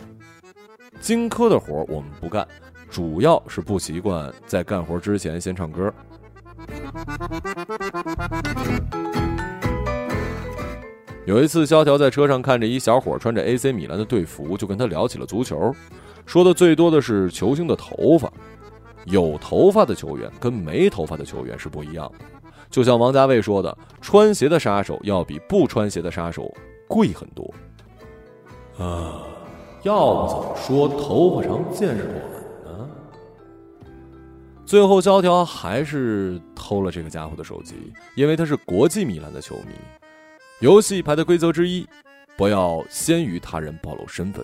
[1.00, 2.48] 荆轲的活我们不干，
[2.89, 5.94] 主要是不习惯在干活之前先唱歌。
[11.26, 15.76] 有一次，萧条在车上看着一小伙穿着 AC 米兰的队服，就跟他聊起了足球，
[16.26, 18.32] 说的最多的是球星的头发。
[19.06, 22.26] 有头发的球员跟没头发的球员是不一样的，
[22.70, 26.52] 就像王家卫说的：“穿鞋的杀手要比不穿鞋的杀手
[26.88, 27.54] 贵很多。”
[28.78, 29.24] 啊，
[29.84, 32.16] 要不怎么说头发长见识短
[32.78, 32.90] 呢？
[34.66, 37.76] 最后，萧条还是偷了这个家伙的手机，
[38.16, 39.74] 因为他是国际米兰的球迷。
[40.60, 41.88] 游戏牌的规则之一，
[42.36, 44.44] 不要先于他人暴露身份。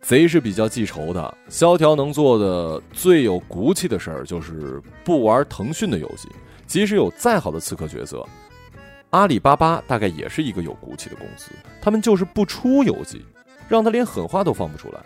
[0.00, 6.28] 贼是比较记仇的，萧条能做的最有骨气的事儿就是不玩腾讯的游戏。
[6.66, 8.24] 即使有再好的刺客角色，
[9.10, 11.50] 阿里巴巴大概也是一个有骨气的公司，
[11.82, 13.24] 他们就是不出游戏，
[13.68, 15.00] 让他连狠话都放不出来。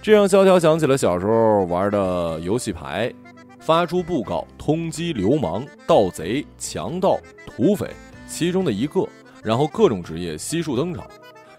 [0.00, 3.12] 这让萧条想起了小时候玩的游戏牌。
[3.60, 7.88] 发出布告，通缉流氓、盗贼、强盗、土匪，
[8.26, 9.06] 其中的一个，
[9.40, 11.06] 然后各种职业悉数登场。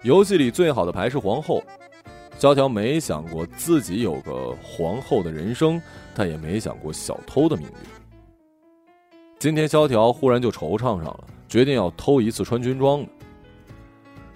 [0.01, 1.63] 游戏里最好的牌是皇后。
[2.37, 5.81] 萧条没想过自己有个皇后的人生，
[6.13, 7.73] 但也没想过小偷的命运。
[9.43, 13.09] 今天萧条忽然就惆怅上了，决定要偷一次穿军装的。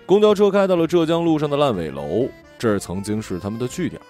[0.05, 2.27] 公交车开到了浙江路上的烂尾楼，
[2.59, 4.01] 这儿曾经是他们的据点。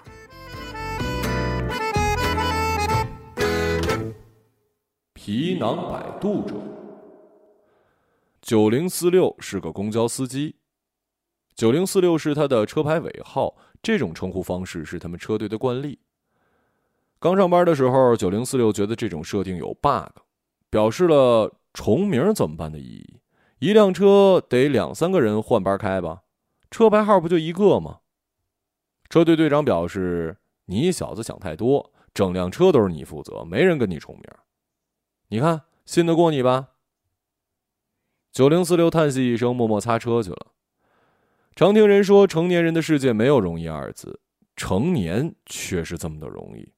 [5.14, 6.56] 皮囊摆渡者，
[8.42, 10.56] 九零四六是个公交司机。
[11.54, 16.00] 九零四六是他的车牌尾号，这种称呼方式是他们车队的惯例。
[17.20, 20.22] 刚上班的时候，九零四六觉得这种设定有 bug，
[20.70, 23.20] 表示了重名怎么办的意义。
[23.58, 26.22] 一辆车得两三个人换班开吧，
[26.70, 28.00] 车牌号不就一个吗？
[29.08, 34.24] 车队队长表示：“你小子想太多，整辆车都是你负责，没人跟你重名。”
[35.28, 36.68] 你看，信得过你吧？
[38.30, 40.48] 九零四六叹息一声，默默擦车去了。
[41.56, 44.20] 常听人说，成年人的世界没有容易二字，
[44.54, 46.72] 成年却是这么的容易。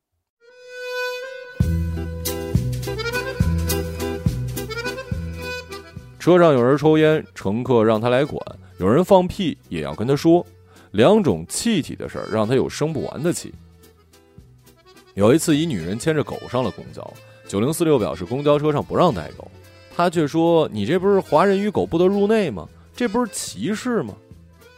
[6.21, 8.39] 车上有人抽烟，乘客让他来管；
[8.79, 10.47] 有人放屁，也要跟他说。
[10.93, 13.55] 两种气体的事儿，让他有生不完的气。
[15.15, 17.09] 有一次，一女人牵着狗上了公交。
[17.49, 19.49] 九零四六表示，公交车上不让带狗，
[19.97, 22.69] 他却说：“你这不是华人与狗不得入内吗？
[22.95, 24.15] 这不是歧视吗？”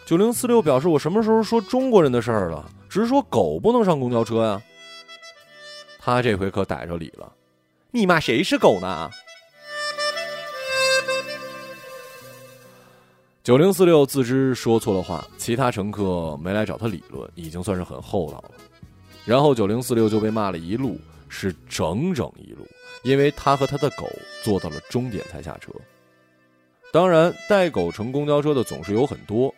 [0.06, 2.70] 九零四六表示：“我什么时候说中国人的事儿了？
[2.88, 4.62] 只是说狗不能上公交车呀。”
[5.98, 7.32] 他这回可逮着理了，
[7.90, 9.10] 你骂谁是狗呢？
[13.42, 18.52] 九零四六自知说错了话，其他乘客没来找他理论，已经算是很厚道了。
[19.24, 20.98] 然后九零四六就被骂了一路。
[21.34, 22.68] 是整整一路，
[23.02, 24.06] 因为他和他的狗
[24.44, 25.72] 坐到了终点才下车。
[26.92, 29.50] 当然，带狗乘公交车的总是有很多。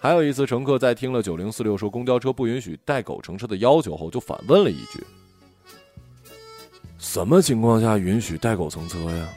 [0.00, 5.00] 还有一次，乘客在听了九零四六说公交车不允许带狗乘车的要求后，就反问了一句
[6.98, 9.28] ：“什么情况下允许带狗乘车呀？”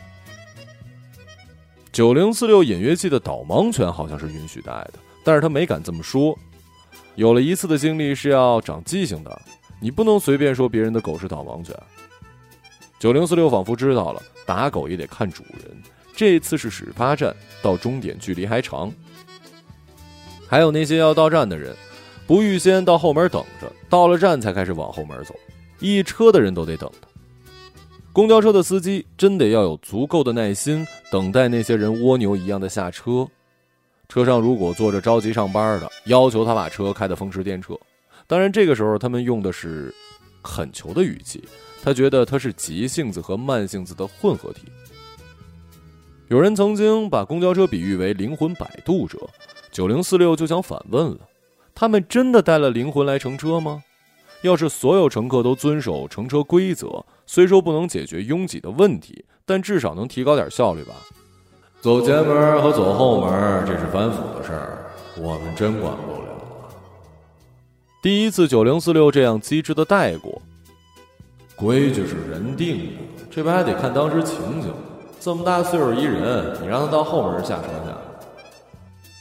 [2.00, 6.34] 九零四六隐约记得导盲犬好像是允许带的，但是他没敢这么说。
[7.16, 9.41] 有了一次的经历是要长记性的，
[9.82, 11.76] 你不能随便说别人的狗是导盲犬。
[13.00, 15.84] 九零四六仿佛知道了，打狗也得看主人。
[16.16, 18.89] 这次是始发站，到终点距离还长。
[20.47, 21.76] 还有那些要到站的人，
[22.26, 25.36] 不预先到后门等着，到了站才开始往后门走，
[25.82, 27.09] 一车的人都得等他。
[28.20, 33.26] 公交车的司机真得要有足够的耐心，等待那些人蜗牛一样的下车。
[34.09, 37.80] 车上如果坐着着急上班的，要求他把车开得风驰电掣。
[38.28, 39.95] 当然，这个时候他们用的是
[40.43, 41.41] 恳求的语气。
[41.82, 44.63] 他觉得他是急性子和慢性子的混合体。
[46.28, 49.17] 有人曾经把公交车比喻为灵魂摆渡者，
[49.72, 51.20] 九零四六就想反问了：
[51.74, 53.82] 他们真的带了灵魂来乘车吗？
[54.41, 60.95] 要是所有乘客都遵守乘车规则，虽说不能解决拥挤的问题，但至少能提高点效率吧。
[61.80, 66.27] 走前门和走后门，这是反腐的事儿，我们真管不了。
[68.01, 70.41] 第一次九零四六这样机智的带过。
[71.55, 74.73] 规矩是人定的，这不还得看当时情景。
[75.19, 77.93] 这么大岁数一人，你让他到后门下车去。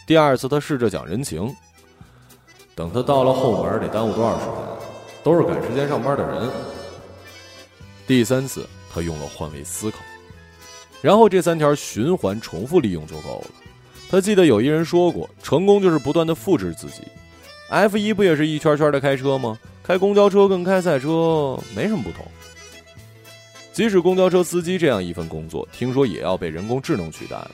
[0.06, 1.54] 第二次他试着讲人情，
[2.74, 4.54] 等他到了后门得耽误多少时间？
[5.22, 6.48] 都是赶时间上班的人。
[8.08, 9.98] 第三次他用了换位思考，
[11.02, 13.50] 然后这三条循环重复利用就够了。
[14.10, 17.02] 他记得有一人说过，成功就是不断的复制自己。
[17.68, 19.58] F 一不也是一圈圈的开车吗？
[19.82, 22.26] 开公交车跟开赛车没什么不同。
[23.74, 27.50] 即使公交车司机这样一份工作，听说也要被人工智能取代了。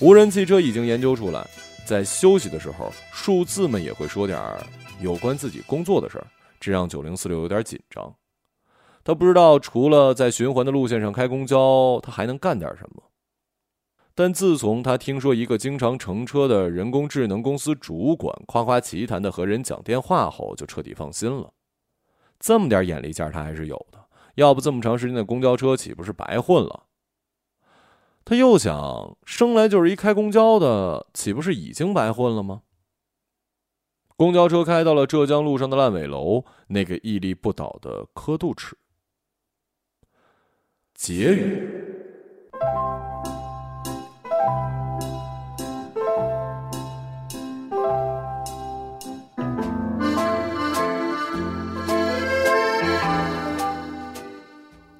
[0.00, 1.48] 无人汽车已经研究出来，
[1.86, 4.38] 在休息的时候，数字们也会说点
[5.00, 6.26] 有关自己工作的事儿，
[6.60, 8.14] 这让九零四六有点紧张。
[9.06, 13.04] 他不知道除了在循环的路线上开公交，他还能干点什么。
[14.16, 21.52] 但自从他听说一个经常乘车的人工智能公司主管夸夸其谈的和人讲电话后，就彻底放心了。
[22.40, 24.04] 这么点眼力见他还是有的，
[24.34, 26.86] 要不这么长时间的公交车岂不是白混了？
[28.24, 32.62] 他又想，生来就是一开公交的，岂不是已经白混了吗？
[34.16, 38.76] 公交车开到了浙江路上的烂尾楼，那个屹立不倒的刻度尺。
[40.96, 41.62] 结语。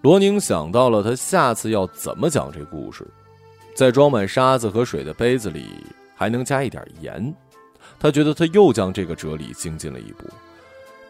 [0.03, 3.05] 罗宁想到了他下次要怎么讲这故事，
[3.74, 5.82] 在装满沙子和水的杯子里
[6.14, 7.34] 还能加一点盐。
[7.99, 10.28] 他觉得他又将这个哲理精进了一步，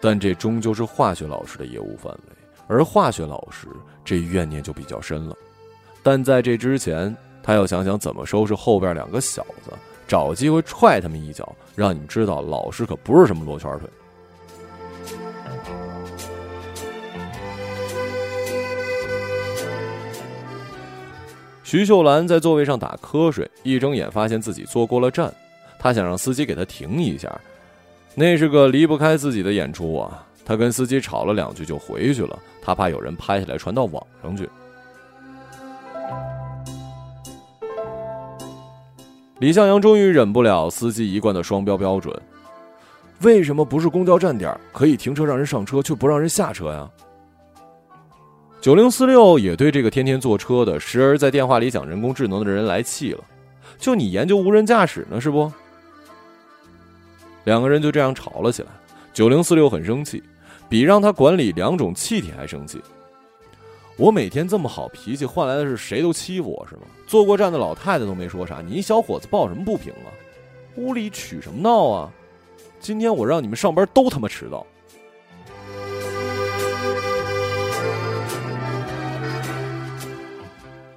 [0.01, 2.36] 但这终究是化学老师的业务范围，
[2.67, 3.69] 而化学老师
[4.05, 5.37] 这怨念就比较深了。
[6.03, 9.73] 但在这之前，他要想想怎么收拾后边两个小子，
[10.07, 13.89] 找机会踹他们一脚，让你们知道老师可不是什么罗圈腿。
[21.65, 25.33] 徐秀兰在座位上打瞌睡，一睁眼发现自己坐过了站。
[25.79, 27.41] 她想让司机给她停一下，
[28.15, 30.26] 那是个离不开自己的演出啊！
[30.47, 34.49] 他跟司机吵了两句就回去了，他怕有人拍下来传到网上去。
[39.41, 42.17] 李向阳终于忍不了司机一贯的双标标准：
[43.23, 46.89] 为什么不是公交站点可以停车让人上车，却不让人下车呀？
[48.61, 53.23] 九零四六也对这个天天坐车的、时而在电话里讲人工智能的人来气了。
[53.79, 55.53] 就你研究无人驾驶呢，是不？
[57.45, 58.69] 两个人就这样吵了起来。
[59.13, 60.23] 九零四六很生气，
[60.69, 62.83] 比让他管理两种气体还生气。
[63.97, 66.83] 我每天这么好脾气，换来的是谁都欺负我是吗？
[67.07, 70.11] 坐过站的老太太都没说啥，你一小伙子抱什么不平啊？
[70.77, 72.13] 屋里取什么闹啊？
[72.81, 74.67] 今天我让你们上班都他妈迟到。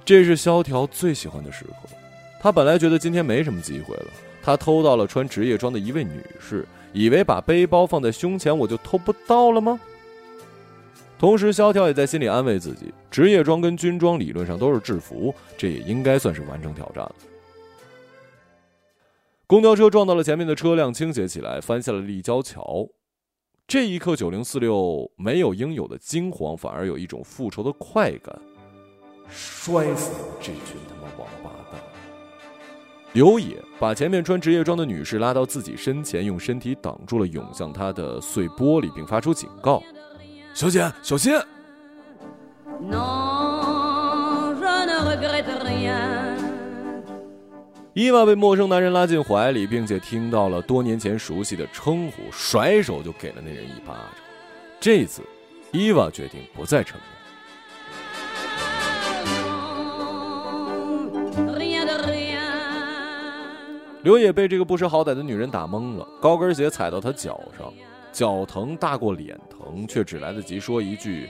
[0.04, 1.88] 这是萧条最喜欢的时刻，
[2.40, 4.06] 他本来觉得今天没什么机会了。
[4.42, 9.78] 他偷到了穿职业装的一位女士，以为把背包放在胸前我就偷不到了吗？
[11.18, 17.14] 同时，萧条也在心里安慰自己：职业装跟军装理论上都是制服，这也应该算是完成挑战了。
[19.46, 22.88] 公交车撞到了前面的车辆，倾斜起来，翻下了立交桥。
[23.68, 28.40] 这一刻，九零四六没有应有的惊慌，反而有一种复仇的快感。
[29.28, 31.49] 摔死这群他妈王八！
[33.12, 39.82] 刘野把前面穿职业装的女士拉到自己身前，用身体挡住了涌向他的碎玻璃，并发出警告
[40.54, 41.32] ：“小姐，小心！”
[47.92, 54.04] 伊娃被陌生男人拉进怀里，并且听到了多年前熟悉的称呼，甩手就给了那人一巴掌。
[54.78, 55.22] 这次，
[55.72, 57.19] 伊娃决定不再沉默。
[64.02, 67.72] 刘野被这个不识好歹的女人打懵了，高跟鞋踩到他脚上，
[68.10, 71.28] 脚疼大过脸疼，却只来得及说一句：“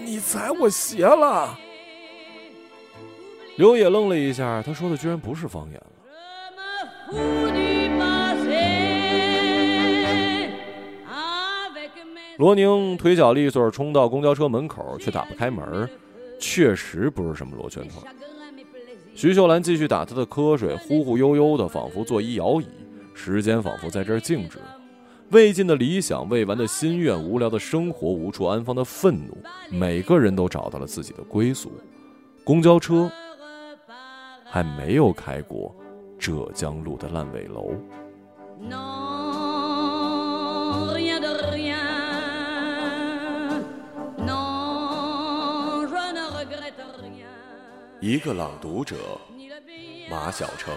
[0.00, 1.58] 你踩我鞋了。”
[3.56, 5.86] 刘野愣了一下，他说的居然不是方言了。
[12.38, 15.88] 罗宁腿脚利索，冲到公交车门口，却打不开门，
[16.40, 18.02] 确实不是什么螺旋团。
[19.14, 22.66] 徐秀兰继续打他的瞌睡，忽忽悠悠的，仿佛坐一摇椅。
[23.14, 24.58] 时间仿佛在这儿静止。
[25.30, 29.36] 未尽的理想，未完的心愿，无聊的生活，无处安放的愤怒，
[29.70, 31.72] 每个人都找到了自己的归宿。
[32.42, 33.10] 公交车。
[34.46, 35.74] 还没有开过
[36.16, 37.72] 浙江路的烂尾楼。
[48.06, 49.18] 一个朗读者，
[50.10, 50.74] 马晓成。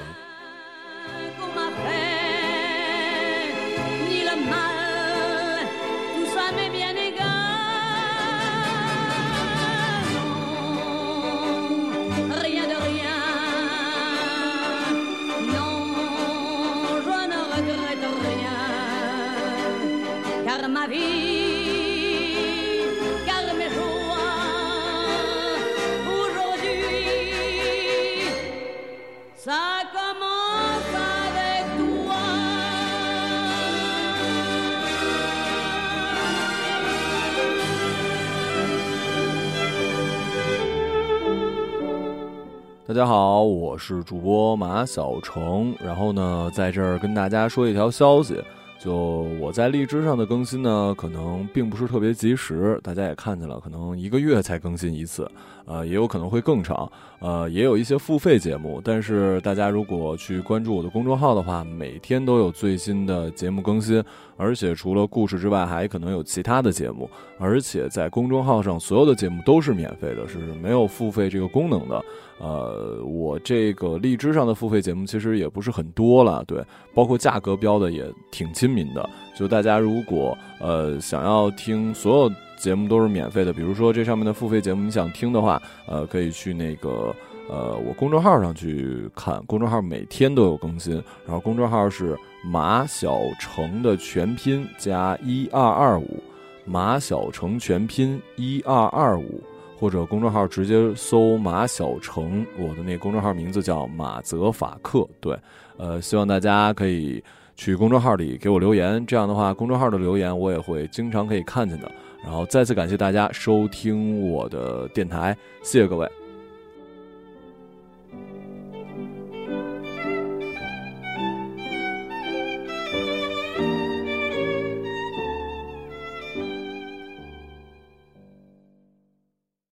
[42.87, 48.41] 大家好，我是主播马小成，然后呢，在这儿跟大家说一条消息。
[48.79, 48.95] 就
[49.39, 55.29] 我在荔枝上的更新呢，可能并不是特别及时，大家也看见了，可能一个月才更新一次，
[55.65, 64.03] 呃，也有可能会更长，呃，也有一些付费节目，但是大家如果去关注我的公众号的话，每天都有最新的节目更新，
[64.37, 67.09] 而且除了故事之外，还可能有其他的节目，
[67.39, 72.03] 而且在公众号上所有的节目都是免费的，是没有付费这个功能的。
[72.39, 76.63] 呃，我这个荔枝上的付费节目其实也不是很多了，对，
[76.93, 79.09] 包括价格标的也挺亲民的。
[79.33, 87.15] 就大家如果呃想要听所有节目都是免费的，比如说这上面的付费节目你想听的话，呃，可以去那个
[87.49, 90.95] 呃我公众号上去看，公众号每天都有更新，
[91.25, 96.21] 然后公众号是马小成的全拼加一二二五，
[96.65, 99.41] 马小成全拼一二二五。
[99.79, 105.07] 或者公众号直接搜马小成，我的那公众号名字叫马泽法克。
[105.21, 105.37] 对，
[105.77, 107.23] 呃，希望大家可以
[107.57, 111.91] 去公众号里给我留言，这样的话，公众号的留言我也会经常可以看见的。
[112.23, 116.07] 然后再次感谢大家收听我的电台，谢谢各位。